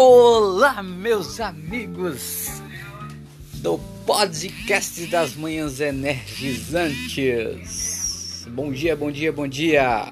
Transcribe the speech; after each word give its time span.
Olá, 0.00 0.80
meus 0.80 1.40
amigos 1.40 2.62
do 3.54 3.78
podcast 4.06 5.04
das 5.08 5.34
manhãs 5.34 5.80
energizantes. 5.80 8.46
Bom 8.48 8.70
dia, 8.70 8.94
bom 8.94 9.10
dia, 9.10 9.32
bom 9.32 9.48
dia. 9.48 10.08